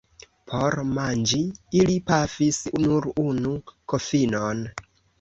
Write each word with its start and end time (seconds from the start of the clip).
Por 0.53 0.77
manĝi 0.93 1.41
ili 1.81 1.99
pafis 2.09 2.65
nur 2.87 3.11
unu 3.29 3.55
kokinon. 3.95 4.69